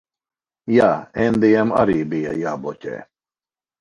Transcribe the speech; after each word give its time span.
Jā. 0.77 0.87
Endijam 1.27 1.75
arī 1.83 1.99
bija 2.15 2.33
jābloķē. 2.41 2.97